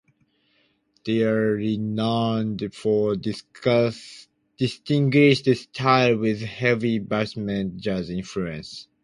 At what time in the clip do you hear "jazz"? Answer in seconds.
7.77-8.09